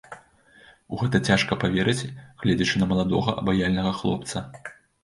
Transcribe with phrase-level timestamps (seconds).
[0.95, 2.09] У гэта цяжка паверыць,
[2.45, 4.37] гледзячы на маладога, абаяльнага хлопца.